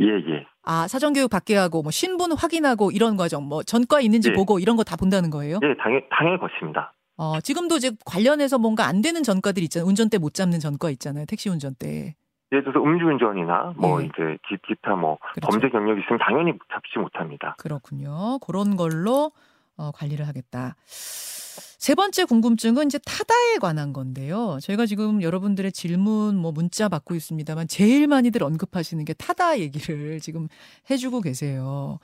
예, 0.00 0.06
예. 0.06 0.46
아, 0.64 0.86
사전 0.88 1.12
교육 1.12 1.28
받게 1.30 1.54
하고, 1.56 1.82
뭐, 1.82 1.90
신분 1.90 2.32
확인하고, 2.32 2.90
이런 2.92 3.16
과정, 3.16 3.44
뭐, 3.46 3.62
전과 3.62 4.00
있는지 4.00 4.30
예. 4.30 4.32
보고, 4.32 4.58
이런 4.58 4.76
거 4.76 4.84
다 4.84 4.96
본다는 4.96 5.28
거예요? 5.30 5.58
예, 5.62 5.74
당연, 5.74 6.00
당연히 6.10 6.38
거칩니다. 6.38 6.92
어, 7.16 7.40
지금도 7.40 7.76
이제 7.76 7.90
관련해서 8.04 8.58
뭔가 8.58 8.86
안 8.86 9.02
되는 9.02 9.22
전과들 9.22 9.62
있잖아요. 9.64 9.88
운전대 9.88 10.18
못 10.18 10.34
잡는 10.34 10.60
전과 10.60 10.90
있잖아요. 10.90 11.24
택시 11.26 11.48
운전대. 11.48 12.14
예를 12.52 12.64
들어서 12.64 12.84
음주운전이나 12.84 13.74
뭐 13.76 14.02
예. 14.02 14.06
이제 14.06 14.58
기타 14.66 14.94
뭐 14.94 15.18
그렇죠. 15.34 15.48
범죄 15.48 15.70
경력이 15.70 16.02
있으면 16.02 16.18
당연히 16.18 16.52
잡지 16.70 16.98
못합니다. 16.98 17.54
그렇군요. 17.58 18.38
그런 18.40 18.76
걸로 18.76 19.32
어, 19.76 19.90
관리를 19.92 20.28
하겠다. 20.28 20.76
세 20.86 21.94
번째 21.94 22.26
궁금증은 22.26 22.86
이제 22.86 22.98
타다에 23.04 23.56
관한 23.60 23.92
건데요. 23.92 24.58
저희가 24.60 24.86
지금 24.86 25.22
여러분들의 25.22 25.72
질문 25.72 26.36
뭐 26.36 26.52
문자 26.52 26.88
받고 26.88 27.14
있습니다만 27.14 27.68
제일 27.68 28.06
많이들 28.06 28.42
언급하시는 28.42 29.04
게 29.04 29.14
타다 29.14 29.58
얘기를 29.58 30.20
지금 30.20 30.46
해주고 30.90 31.22
계세요. 31.22 31.98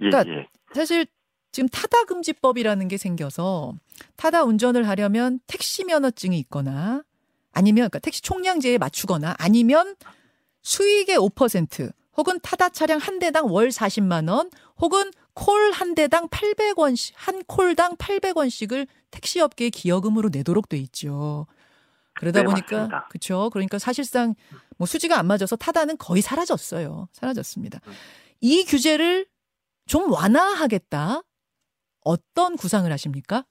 예, 0.00 0.08
그러니까 0.08 0.32
예, 0.32 0.38
예. 0.38 0.46
사실 0.72 1.06
지금 1.54 1.68
타다 1.68 2.02
금지법이라는 2.06 2.88
게 2.88 2.96
생겨서 2.96 3.74
타다 4.16 4.42
운전을 4.42 4.88
하려면 4.88 5.38
택시 5.46 5.84
면허증이 5.84 6.36
있거나 6.40 7.04
아니면 7.52 7.82
그러니까 7.82 8.00
택시 8.00 8.22
총량제에 8.22 8.76
맞추거나 8.78 9.36
아니면 9.38 9.94
수익의 10.62 11.16
5% 11.16 11.92
혹은 12.16 12.40
타다 12.40 12.70
차량 12.70 12.98
한 12.98 13.20
대당 13.20 13.46
월 13.52 13.68
40만 13.68 14.28
원 14.28 14.50
혹은 14.80 15.12
콜 15.34 15.70
한 15.70 15.94
대당 15.94 16.26
800원씩 16.26 17.12
한 17.14 17.44
콜당 17.44 17.96
800원씩을 17.98 18.88
택시 19.12 19.38
업계에 19.38 19.70
기여금으로 19.70 20.30
내도록 20.32 20.68
돼 20.68 20.76
있죠. 20.78 21.46
그러다 22.14 22.40
네, 22.40 22.46
보니까 22.46 23.06
그렇죠. 23.10 23.50
그러니까 23.50 23.78
사실상 23.78 24.34
뭐 24.76 24.86
수지가 24.86 25.20
안 25.20 25.26
맞아서 25.26 25.54
타다는 25.54 25.98
거의 25.98 26.20
사라졌어요. 26.20 27.08
사라졌습니다. 27.12 27.78
음. 27.86 27.92
이 28.40 28.64
규제를 28.64 29.26
좀 29.86 30.10
완화하겠다. 30.10 31.22
어떤 32.04 32.56
구상을 32.56 32.90
하십니까? 32.90 33.44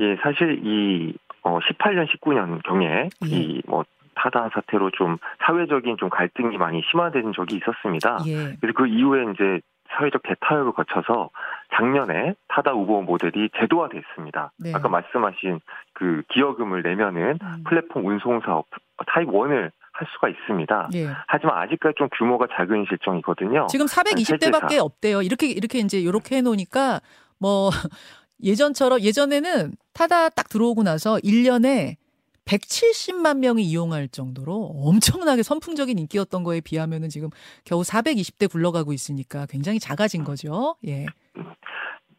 예, 0.00 0.16
사실 0.22 0.60
이 0.64 1.14
어, 1.42 1.58
18년, 1.58 2.06
19년 2.08 2.62
경에 2.62 3.08
예. 3.24 3.28
이뭐 3.28 3.84
타다 4.14 4.50
사태로 4.52 4.90
좀 4.92 5.18
사회적인 5.46 5.96
좀 5.98 6.08
갈등이 6.08 6.56
많이 6.58 6.82
심화된 6.90 7.32
적이 7.32 7.56
있었습니다. 7.56 8.18
예. 8.26 8.56
그래서 8.60 8.74
그 8.76 8.86
이후에 8.86 9.32
이제 9.32 9.60
사회적 9.90 10.22
대타협을 10.22 10.72
거쳐서 10.72 11.30
작년에 11.74 12.34
타다 12.48 12.72
우버 12.72 13.02
모델이 13.02 13.50
제도화됐습니다. 13.58 14.52
네. 14.58 14.72
아까 14.74 14.88
말씀하신 14.88 15.60
그 15.94 16.22
기여금을 16.28 16.82
내면은 16.82 17.38
음. 17.42 17.64
플랫폼 17.66 18.06
운송 18.06 18.40
사업 18.40 18.66
타입 19.06 19.28
1을 19.28 19.70
할 19.98 20.06
수가 20.12 20.28
있습니다. 20.28 20.90
예. 20.94 21.08
하지만 21.26 21.58
아직까지 21.58 21.96
좀 21.98 22.08
규모가 22.16 22.46
작은 22.52 22.86
실정이거든요. 22.88 23.66
지금 23.68 23.86
420대밖에 23.86 24.78
없대요. 24.78 25.22
이렇게 25.22 25.48
이렇게 25.48 25.80
이제 25.80 25.98
이렇게 25.98 26.36
해 26.36 26.40
놓으니까 26.40 27.00
뭐 27.40 27.70
예전처럼 28.42 29.00
예전에는 29.00 29.72
타다 29.94 30.28
딱 30.28 30.48
들어오고 30.48 30.84
나서 30.84 31.16
1년에 31.16 31.96
170만 32.44 33.40
명이 33.40 33.62
이용할 33.64 34.06
정도로 34.08 34.54
엄청나게 34.84 35.42
선풍적인 35.42 35.98
인기였던 35.98 36.44
거에 36.44 36.60
비하면은 36.60 37.08
지금 37.08 37.28
겨우 37.64 37.82
420대 37.82 38.50
굴러가고 38.50 38.92
있으니까 38.92 39.46
굉장히 39.50 39.80
작아진 39.80 40.22
거죠. 40.22 40.76
예. 40.86 41.06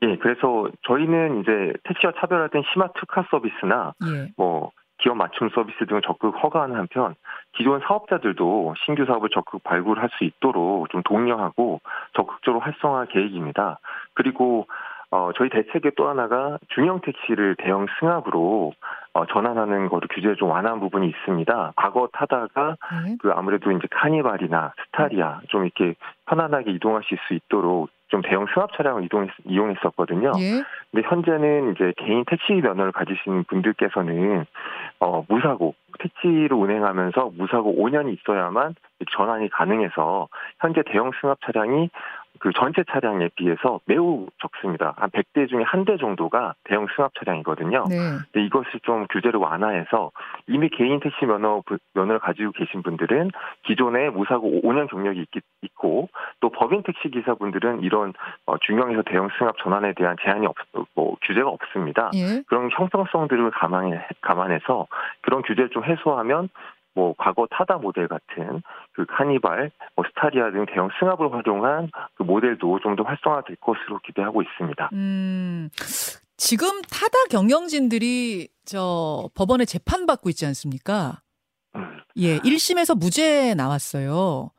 예, 0.01 0.17
그래서 0.17 0.69
저희는 0.85 1.41
이제 1.41 1.73
택시와 1.85 2.13
차별화된 2.19 2.63
스마트 2.73 2.99
카 3.07 3.25
서비스나 3.31 3.93
예. 4.05 4.31
뭐 4.37 4.71
기업 4.99 5.15
맞춤 5.15 5.49
서비스 5.49 5.85
등을 5.87 6.01
적극 6.05 6.35
허가하는 6.43 6.75
한편 6.75 7.15
기존 7.53 7.79
사업자들도 7.81 8.75
신규 8.85 9.05
사업을 9.05 9.29
적극 9.29 9.63
발굴할 9.63 10.09
수 10.17 10.23
있도록 10.23 10.89
좀 10.89 11.01
독려하고 11.03 11.81
적극적으로 12.13 12.61
활성화 12.61 13.05
계획입니다. 13.05 13.79
그리고 14.13 14.67
어, 15.11 15.31
저희 15.35 15.49
대책의 15.49 15.93
또 15.97 16.07
하나가 16.07 16.59
중형 16.69 17.01
택시를 17.01 17.55
대형 17.57 17.87
승합으로 17.99 18.73
어, 19.13 19.25
전환하는 19.25 19.89
거를 19.89 20.07
규제를 20.07 20.35
좀 20.35 20.49
완화한 20.51 20.79
부분이 20.79 21.07
있습니다. 21.07 21.73
과거 21.75 22.07
타다가 22.13 22.75
네. 23.05 23.17
그 23.19 23.31
아무래도 23.31 23.71
이제 23.71 23.87
카니발이나 23.89 24.73
스타리아 24.85 25.41
좀 25.49 25.65
이렇게 25.65 25.95
편안하게 26.27 26.71
이동하실 26.71 27.17
수 27.27 27.33
있도록 27.33 27.89
좀 28.09 28.21
대형 28.21 28.45
승합 28.53 28.71
차량을 28.75 29.03
이동했, 29.05 29.29
이용했었거든요. 29.45 30.33
예. 30.39 30.63
근데 30.91 31.07
현재는 31.07 31.73
이제 31.73 31.93
개인 31.97 32.25
택시 32.25 32.53
면허를 32.53 32.91
가지신 32.91 33.45
분들께서는 33.45 34.45
어, 34.99 35.23
무사고 35.29 35.75
택시를 35.99 36.53
운행하면서 36.53 37.31
무사고 37.37 37.75
5년이 37.75 38.17
있어야만 38.19 38.75
전환이 39.15 39.49
가능해서 39.49 40.27
현재 40.59 40.81
대형 40.85 41.11
승합 41.21 41.37
차량이 41.45 41.89
그 42.39 42.51
전체 42.55 42.83
차량에 42.89 43.29
비해서 43.35 43.79
매우 43.85 44.27
적습니다. 44.41 44.93
한 44.97 45.09
100대 45.09 45.49
중에 45.49 45.63
한 45.63 45.79
대 45.89 45.97
정도가 45.97 46.53
대형 46.65 46.85
승합 46.95 47.11
차량이거든요. 47.19 47.85
네. 47.89 47.95
근데 48.31 48.45
이것을 48.45 48.81
좀 48.83 49.07
규제를 49.09 49.39
완화해서 49.39 50.11
이미 50.47 50.69
개인 50.69 50.99
택시 50.99 51.25
면허 51.25 51.63
면허를 51.93 52.19
가지고 52.19 52.51
계신 52.51 52.83
분들은 52.83 53.31
기존에 53.63 54.09
무사고 54.09 54.61
5년 54.61 54.89
경력이 54.89 55.21
있, 55.21 55.41
있고 55.63 56.09
또 56.41 56.49
법인 56.49 56.83
택시 56.83 57.09
기사분들은 57.09 57.81
이런 57.81 58.13
어, 58.45 58.57
중형에서 58.59 59.03
대형 59.03 59.29
승합 59.37 59.57
전환에 59.63 59.93
대한 59.93 60.15
제한이 60.21 60.45
없, 60.47 60.55
뭐 60.95 61.15
규제가 61.23 61.49
없습니다. 61.49 62.11
예. 62.15 62.43
그런 62.47 62.69
형평성들을 62.71 63.51
감안해 63.51 64.07
감안해서 64.21 64.87
그런 65.21 65.41
규제를 65.41 65.69
좀 65.69 65.83
해소하면 65.85 66.49
뭐 66.95 67.13
과거 67.17 67.47
타다 67.51 67.77
모델 67.77 68.07
같은 68.07 68.61
그 68.93 69.05
카니발, 69.05 69.71
뭐 69.95 70.05
스타리아 70.09 70.51
등 70.51 70.65
대형 70.65 70.89
승합을 70.99 71.31
활용한 71.33 71.89
그 72.15 72.23
모델도 72.23 72.79
좀 72.81 72.95
더 72.95 73.03
활성화될 73.03 73.57
것으로 73.61 73.99
기대하고 74.05 74.41
있습니다. 74.41 74.89
음, 74.93 75.69
지금 76.37 76.81
타다 76.81 77.17
경영진들이 77.29 78.49
저 78.65 79.29
법원에 79.35 79.65
재판 79.65 80.05
받고 80.05 80.29
있지 80.29 80.45
않습니까? 80.47 81.21
음. 81.75 81.99
예, 82.17 82.39
1심에서 82.39 82.97
무죄 82.97 83.53
나왔어요. 83.55 84.51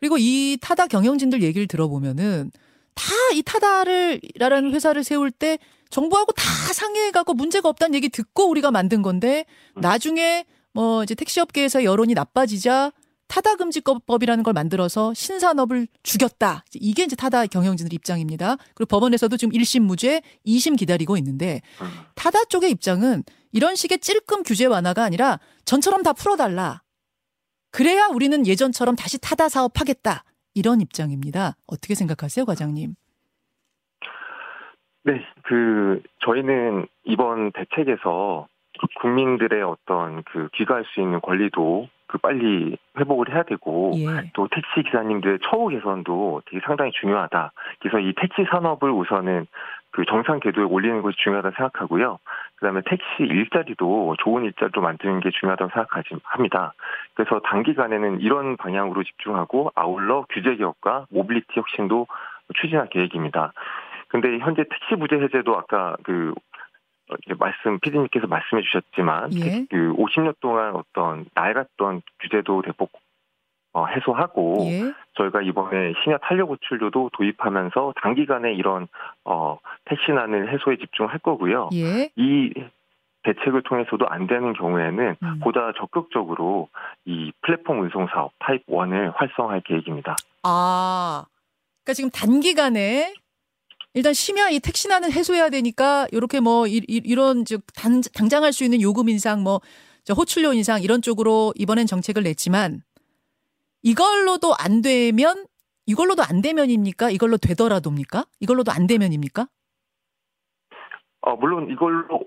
그리고 0.00 0.16
이 0.18 0.58
타다 0.60 0.86
경영진들 0.86 1.42
얘기를 1.42 1.66
들어보면은 1.68 2.50
다 2.94 3.04
이 3.34 3.42
타다를 3.42 4.20
라는 4.38 4.72
회사를 4.72 5.04
세울 5.04 5.30
때 5.30 5.58
정부하고 5.90 6.32
다 6.32 6.42
상의해가고 6.72 7.34
문제가 7.34 7.68
없다는 7.68 7.94
얘기 7.94 8.08
듣고 8.08 8.48
우리가 8.48 8.70
만든 8.70 9.02
건데 9.02 9.44
음. 9.76 9.80
나중에 9.80 10.44
뭐 10.76 11.02
이제 11.02 11.14
택시업계에서 11.14 11.84
여론이 11.84 12.12
나빠지자 12.12 12.92
타다금지법이라는 13.28 14.44
걸 14.44 14.52
만들어서 14.52 15.14
신산업을 15.14 15.88
죽였다. 16.02 16.64
이게 16.74 17.04
이제 17.04 17.16
타다 17.16 17.46
경영진들 17.46 17.94
입장입니다. 17.94 18.56
그리고 18.74 18.86
법원에서도 18.88 19.34
지금 19.38 19.52
1심 19.52 19.80
무죄, 19.80 20.20
2심 20.46 20.78
기다리고 20.78 21.16
있는데 21.16 21.62
음. 21.80 21.86
타다 22.14 22.44
쪽의 22.44 22.70
입장은 22.72 23.24
이런 23.52 23.74
식의 23.74 24.00
찔끔 24.00 24.42
규제 24.42 24.66
완화가 24.66 25.02
아니라 25.02 25.40
전처럼 25.64 26.02
다 26.02 26.12
풀어달라. 26.12 26.82
그래야 27.70 28.08
우리는 28.08 28.46
예전처럼 28.46 28.96
다시 28.96 29.18
타다 29.18 29.48
사업하겠다. 29.48 30.24
이런 30.54 30.82
입장입니다. 30.82 31.56
어떻게 31.66 31.94
생각하세요, 31.94 32.44
과장님? 32.44 32.94
네, 35.04 35.12
그 35.44 36.02
저희는 36.24 36.86
이번 37.04 37.52
대책에서 37.52 38.46
국민들의 39.00 39.62
어떤 39.62 40.22
그 40.24 40.48
귀가할 40.54 40.84
수 40.86 41.00
있는 41.00 41.20
권리도 41.20 41.88
그 42.06 42.18
빨리 42.18 42.76
회복을 42.98 43.30
해야 43.32 43.42
되고 43.42 43.92
예. 43.96 44.30
또 44.34 44.48
택시 44.48 44.82
기사님들의 44.84 45.40
처우 45.42 45.68
개선도 45.68 46.42
되게 46.46 46.60
상당히 46.64 46.92
중요하다. 46.92 47.52
그래서 47.80 47.98
이 47.98 48.12
택시 48.14 48.44
산업을 48.50 48.90
우선은 48.90 49.46
그 49.90 50.04
정상 50.04 50.40
궤도에 50.40 50.64
올리는 50.64 51.00
것이 51.02 51.16
중요하다 51.18 51.50
고 51.50 51.54
생각하고요. 51.56 52.18
그다음에 52.56 52.82
택시 52.84 53.06
일자리도 53.20 54.16
좋은 54.18 54.44
일자리로 54.44 54.82
만드는 54.82 55.20
게 55.20 55.30
중요하다고 55.30 55.70
생각하지 55.72 56.16
합니다. 56.22 56.74
그래서 57.14 57.40
단기간에는 57.40 58.20
이런 58.20 58.56
방향으로 58.56 59.02
집중하고 59.02 59.72
아울러 59.74 60.26
규제 60.28 60.54
개혁과 60.56 61.06
모빌리티 61.10 61.46
혁신도 61.54 62.06
추진할 62.60 62.88
계획입니다. 62.90 63.52
근데 64.08 64.38
현재 64.38 64.64
택시 64.68 64.96
부재 64.96 65.16
해제도 65.16 65.56
아까 65.56 65.96
그 66.02 66.34
어, 67.10 67.14
이제 67.24 67.34
말씀 67.38 67.78
피디님께서 67.80 68.26
말씀해 68.26 68.62
주셨지만 68.62 69.34
예. 69.34 69.66
그 69.70 69.92
50년 69.94 70.34
동안 70.40 70.74
어떤 70.74 71.26
낡았던 71.34 72.02
규제도 72.20 72.62
대폭 72.62 72.90
어, 73.72 73.86
해소하고 73.86 74.58
예. 74.70 74.92
저희가 75.16 75.42
이번에 75.42 75.92
심야 76.02 76.16
탄력 76.22 76.48
호출료도 76.48 77.10
도입하면서 77.12 77.94
단기간에 78.02 78.54
이런 78.54 78.88
어 79.24 79.58
택시난을 79.84 80.52
해소에 80.52 80.78
집중할 80.78 81.18
거고요. 81.18 81.68
예. 81.74 82.10
이 82.16 82.54
대책을 83.26 83.62
통해서도 83.64 84.08
안 84.08 84.26
되는 84.26 84.52
경우에는 84.54 85.16
음. 85.22 85.38
보다 85.40 85.72
적극적으로 85.76 86.68
이 87.04 87.32
플랫폼 87.42 87.80
운송 87.80 88.06
사업 88.06 88.32
타입 88.38 88.64
1을 88.66 89.12
활성화할 89.14 89.62
계획입니다. 89.62 90.16
아, 90.44 91.24
그러니까 91.84 91.92
지금 91.92 92.10
단기간에 92.10 93.12
일단 93.96 94.12
심야 94.12 94.50
이 94.50 94.60
택시난을 94.60 95.10
해소해야 95.10 95.48
되니까 95.48 96.06
이렇게 96.12 96.38
뭐 96.40 96.66
이, 96.68 96.82
이, 96.86 97.00
이런 97.04 97.44
즉 97.44 97.62
단, 97.74 98.02
당장 98.14 98.44
할 98.44 98.52
수 98.52 98.62
있는 98.62 98.80
요금 98.80 99.08
인상 99.08 99.42
뭐 99.42 99.60
저 100.06 100.14
호출료 100.14 100.52
인상 100.52 100.80
이런 100.82 101.02
쪽으로 101.02 101.52
이번엔 101.56 101.86
정책을 101.86 102.22
냈지만 102.22 102.82
이걸로도 103.82 104.54
안 104.56 104.80
되면 104.80 105.46
이걸로도 105.86 106.22
안 106.22 106.42
되면입니까? 106.42 107.10
이걸로 107.10 107.36
되더라도입니까? 107.36 108.24
이걸로도 108.38 108.70
안 108.70 108.86
되면입니까? 108.86 109.48
어 111.22 111.34
물론 111.34 111.68
이걸로 111.70 112.22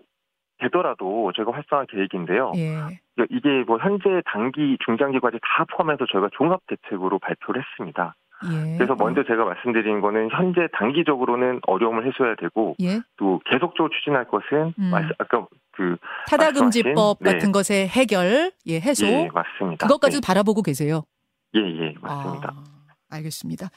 되더라도 0.58 1.32
저희가 1.38 1.54
활성화 1.54 1.86
계획인데요. 1.86 2.52
예. 2.58 3.00
이게 3.30 3.64
뭐 3.66 3.78
현재 3.80 4.22
단기, 4.26 4.78
중장기 4.84 5.22
과제 5.22 5.40
다 5.42 5.66
포함해서 5.72 6.06
저희가 6.12 6.30
종합 6.34 6.60
대책으로 6.68 7.20
발표를 7.20 7.64
했습니다. 7.64 8.14
예. 8.46 8.78
그래서 8.78 8.96
먼저 8.96 9.24
제가 9.24 9.44
말씀드린 9.46 10.00
거는 10.02 10.30
현재 10.32 10.68
단기적으로는 10.74 11.60
어려움을 11.68 12.08
해소해야 12.08 12.36
되고 12.36 12.76
예. 12.82 13.00
또 13.18 13.42
계속적으로 13.46 13.90
추진할 13.90 14.26
것은 14.28 14.74
음. 14.80 14.90
말씀- 14.92 15.12
아까 15.20 15.46
그 15.74 15.98
타다금지법 16.28 17.18
네. 17.22 17.34
같은 17.34 17.52
것의 17.52 17.88
해결, 17.88 18.52
예, 18.68 18.80
해소 18.80 19.06
예 19.06 19.30
맞습니다. 19.34 19.88
그것까지도 19.88 20.22
바라보고 20.26 20.62
계세요. 20.62 21.04
네. 21.54 21.62
예, 21.62 21.88
예, 21.88 21.94
맞습니다. 22.02 22.54
아, 22.56 22.64
알겠습니다. 23.16 23.68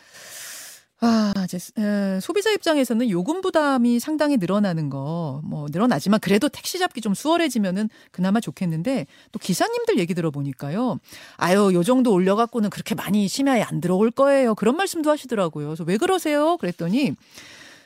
아, 1.05 1.33
이제 1.43 1.59
에, 1.79 2.21
소비자 2.21 2.53
입장에서는 2.53 3.11
요금 3.11 3.41
부담이 3.41 3.99
상당히 3.99 4.37
늘어나는 4.37 4.89
거, 4.89 5.41
뭐 5.45 5.67
늘어나지만 5.69 6.21
그래도 6.21 6.49
택시 6.49 6.79
잡기 6.79 7.01
좀 7.01 7.13
수월해지면은 7.13 7.91
그나마 8.13 8.39
좋겠는데 8.39 9.07
또 9.33 9.39
기사님들 9.41 9.99
얘기 9.99 10.15
들어보니까요. 10.15 11.01
아유, 11.39 11.73
요 11.75 11.83
정도 11.83 12.13
올려 12.13 12.37
갖고는 12.37 12.71
그렇게 12.71 12.95
많이 12.95 13.27
심야에 13.27 13.63
안 13.63 13.81
들어올 13.81 14.13
거예요. 14.13 14.55
그런 14.55 14.77
말씀도 14.77 15.11
하시더라고요. 15.11 15.67
그래서 15.67 15.83
왜 15.83 15.97
그러세요? 15.97 16.57
그랬더니 16.59 17.17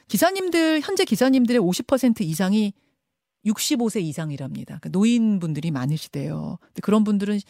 기사님들 0.08 0.82
현재 0.82 1.06
기사님들의 1.06 1.58
50% 1.58 2.20
이상이 2.20 2.74
65세 3.46 4.02
이상이랍니다. 4.02 4.78
그러니까 4.78 4.90
노인분들이 4.90 5.70
많으시대요. 5.70 6.58
근데 6.60 6.80
그런 6.82 7.02
분들은 7.02 7.40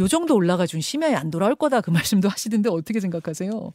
요 0.00 0.08
정도 0.08 0.34
올라가 0.34 0.66
준 0.66 0.82
심야에 0.82 1.14
안 1.14 1.30
돌아올 1.30 1.54
거다 1.54 1.80
그 1.80 1.90
말씀도 1.90 2.28
하시던데 2.28 2.68
어떻게 2.68 3.00
생각하세요? 3.00 3.72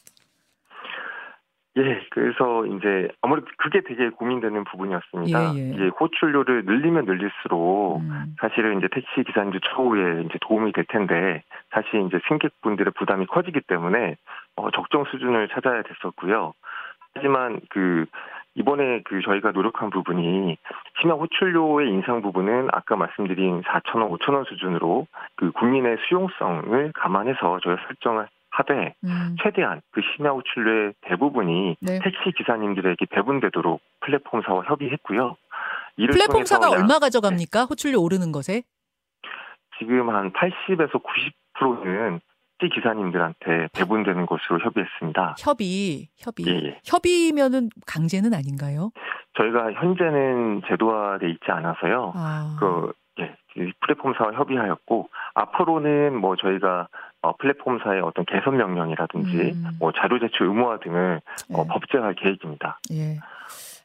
예, 1.77 2.01
그래서 2.10 2.65
이제 2.65 3.10
아무래도 3.21 3.47
그게 3.58 3.82
되게 3.82 4.10
고민되는 4.10 4.63
부분이었습니다. 4.65 5.55
예, 5.55 5.60
예. 5.60 5.69
이게 5.69 5.88
호출료를 5.88 6.65
늘리면 6.65 7.05
늘릴수록 7.05 8.01
음, 8.01 8.36
사실은 8.39 8.79
이제 8.79 8.88
택시 8.91 9.23
기사님들 9.23 9.62
처우에 9.62 10.23
이제 10.23 10.38
도움이 10.41 10.71
될 10.73 10.86
텐데 10.86 11.43
사실 11.69 12.01
이제 12.08 12.19
승객분들의 12.27 12.93
부담이 12.97 13.27
커지기 13.27 13.62
때문에 13.67 14.15
어, 14.55 14.71
적정 14.71 15.05
수준을 15.05 15.49
찾아야 15.49 15.84
됐었고요. 15.84 16.53
하지만 17.13 17.60
그 17.69 18.05
이번에 18.55 19.01
그 19.05 19.21
저희가 19.21 19.51
노력한 19.51 19.91
부분이 19.91 20.58
심야 20.99 21.13
호출료의 21.13 21.89
인상 21.89 22.21
부분은 22.21 22.69
아까 22.71 22.95
말씀드린 22.95 23.62
4천 23.62 24.01
원, 24.01 24.10
5천 24.12 24.34
원 24.34 24.43
수준으로 24.45 25.08
그 25.36 25.51
국민의 25.51 25.97
수용성을 26.08 26.91
감안해서 26.93 27.60
저희가 27.60 27.82
설정을 27.88 28.27
하되 28.51 28.95
음, 29.03 29.35
최대한 29.41 29.81
그 29.91 30.01
심야 30.01 30.31
호출료의 30.31 30.93
대부분이 31.01 31.77
네. 31.81 31.99
택시 32.03 32.31
기사님들에게 32.38 33.05
배분되도록 33.05 33.81
플랫폼사와 34.01 34.63
협의했고요. 34.65 35.35
이를 35.97 36.13
플랫폼사가 36.13 36.69
얼마 36.69 36.99
가져갑니까? 36.99 37.65
호출료 37.65 38.01
오르는 38.01 38.31
것에? 38.31 38.63
지금 39.77 40.09
한 40.09 40.31
80에서 40.33 41.01
90%는 41.59 42.19
택시 42.59 42.75
기사님들한테 42.75 43.69
배분되는 43.73 44.25
것으로 44.25 44.59
협의했습니다. 44.59 45.35
협의, 45.39 46.09
협의. 46.17 46.45
예, 46.47 46.67
예. 46.67 46.79
협의면은 46.83 47.69
강제는 47.88 48.33
아닌가요? 48.33 48.91
저희가 49.38 49.71
현재는 49.73 50.63
제도화돼 50.67 51.29
있지 51.29 51.51
않아서요. 51.51 52.13
아, 52.15 52.57
그 52.59 52.91
예, 53.21 53.35
이 53.55 53.71
플랫폼사와 53.79 54.33
협의하였고 54.33 55.09
앞으로는 55.35 56.15
뭐 56.19 56.35
저희가 56.35 56.89
어, 57.21 57.36
플랫폼사의 57.36 58.01
어떤 58.01 58.25
개선 58.25 58.58
명령이라든지 58.58 59.38
음. 59.51 59.65
뭐 59.79 59.91
자료 59.91 60.19
제출 60.19 60.47
의무화 60.47 60.79
등을 60.79 61.21
어, 61.53 61.63
예. 61.63 61.67
법제화할 61.67 62.15
계획입니다. 62.15 62.79
예. 62.91 63.17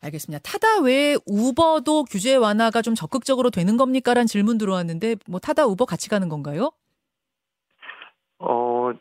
알겠습니다. 0.03 0.43
타다 0.43 0.83
외에 0.83 1.17
우버도 1.27 2.05
규제 2.05 2.37
완화가 2.37 2.83
좀 2.83 2.95
적극적으로 2.95 3.51
되는 3.51 3.77
겁니까라는 3.77 4.27
질문 4.27 4.59
들어왔는데 4.59 5.17
뭐 5.29 5.41
타다 5.41 5.67
우버 5.67 5.85
같이 5.87 6.09
가는 6.09 6.29
건가요? 6.29 6.71
어, 8.39 8.93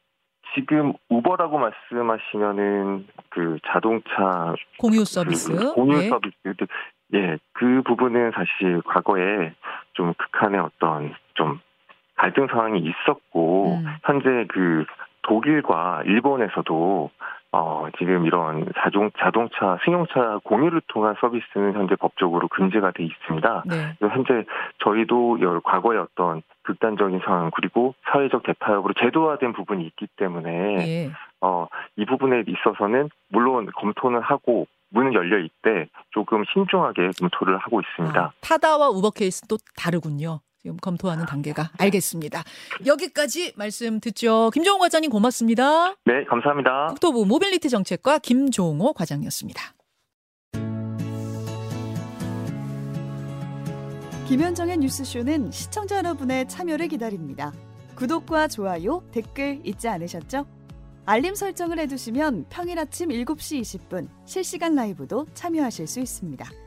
지금 0.56 0.94
우버라고 1.10 1.60
말씀하시면은 1.60 3.08
그 3.30 3.58
자동차 3.68 4.56
공유 4.80 5.04
서비스. 5.06 5.52
그 5.52 5.74
공유 5.74 5.98
예. 6.04 6.10
서비스 6.10 6.36
예, 7.14 7.38
그 7.52 7.84
부분은 7.86 8.32
사실 8.34 8.82
과거에 8.82 9.54
좀 9.94 10.14
극한의 10.16 10.60
어떤 10.60 11.14
좀 11.36 11.60
갈등 12.16 12.48
상황이 12.48 12.80
있었고 12.80 13.78
음. 13.84 13.86
현재 14.04 14.46
그 14.50 14.86
독일과 15.24 16.04
일본에서도 16.06 17.10
어 17.56 17.88
지금 18.00 18.26
이런 18.26 18.68
자동 18.80 19.12
자동차 19.20 19.78
승용차 19.86 20.40
공유를 20.44 20.82
통한 20.88 21.16
서비스는 21.22 21.74
현재 21.74 21.96
법적으로 21.96 22.48
금지가 22.48 22.92
돼 22.92 23.04
있습니다. 23.04 23.64
네. 23.68 23.96
현재 24.00 24.44
저희도 24.84 25.40
여- 25.42 25.60
과거의 25.64 26.00
어떤 26.00 26.42
극단적인 26.64 27.22
상황 27.24 27.52
그리고 27.54 27.94
사회적 28.12 28.42
대타협으로 28.44 28.96
제도화된 29.00 29.54
부분이 29.54 29.86
있기 29.86 30.08
때문에 30.16 30.50
예. 30.88 31.12
어, 31.42 31.68
이 31.96 32.06
부분에 32.06 32.44
있어서는 32.48 33.10
물론 33.30 33.68
검토는 33.76 34.22
하고 34.22 34.66
문은 34.90 35.14
열려 35.14 35.38
있대 35.40 35.88
조금 36.12 36.44
신중하게 36.54 37.12
검토를 37.20 37.58
하고 37.58 37.82
있습니다. 37.82 38.20
아, 38.20 38.32
타다와 38.42 38.90
우버 38.90 39.12
케이스는 39.12 39.48
또 39.48 39.58
다르군요. 39.78 40.40
지금 40.64 40.78
검토하는 40.78 41.26
단계가. 41.26 41.72
알겠습니다. 41.78 42.42
여기까지 42.86 43.52
말씀 43.58 44.00
듣죠. 44.00 44.50
김종호 44.54 44.80
과장님 44.80 45.12
고맙습니다. 45.12 45.96
네, 46.06 46.24
감사합니다. 46.30 46.88
국토부 46.88 47.26
모빌리티 47.26 47.70
정책과 47.70 48.20
김종호 48.20 48.94
과장이었습니다. 48.94 49.62
김현정의 54.30 54.78
뉴스쇼는 54.78 55.52
시청자 55.52 55.98
여러분의 55.98 56.48
참여를 56.48 56.88
기다립니다. 56.88 57.52
구독과 57.96 58.48
좋아요, 58.48 59.04
댓글 59.12 59.60
잊지 59.66 59.90
않으셨죠? 59.90 60.46
알림 61.06 61.36
설정을 61.36 61.78
해두시면 61.80 62.46
평일 62.50 62.80
아침 62.80 63.10
7시 63.10 63.60
20분 63.60 64.08
실시간 64.24 64.76
라이브도 64.76 65.28
참여하실 65.34 65.88
수 65.88 66.00
있습니다. 66.00 66.63